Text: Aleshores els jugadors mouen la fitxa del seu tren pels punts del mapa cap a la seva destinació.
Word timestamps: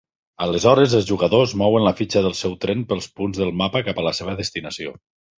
Aleshores 0.43 0.93
els 0.99 1.03
jugadors 1.09 1.51
mouen 1.61 1.83
la 1.87 1.93
fitxa 1.99 2.23
del 2.27 2.33
seu 2.39 2.55
tren 2.65 2.81
pels 2.93 3.09
punts 3.19 3.41
del 3.43 3.53
mapa 3.61 3.83
cap 3.91 4.01
a 4.01 4.07
la 4.07 4.15
seva 4.21 4.35
destinació. 4.41 4.95